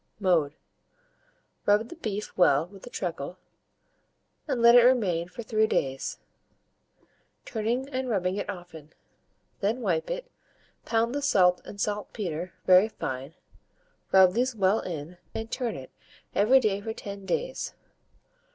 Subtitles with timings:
[0.19, 0.55] Mode.
[1.67, 3.37] Rub the beef well with the treacle,
[4.47, 6.17] and let it remain for 3 days,
[7.45, 8.93] turning and rubbing it often;
[9.59, 10.31] then wipe it,
[10.85, 13.35] pound the salt and saltpetre very fine,
[14.11, 15.91] rub these well in, and turn it
[16.33, 17.75] every day for 10 days.